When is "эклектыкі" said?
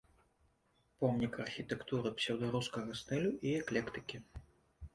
3.61-4.17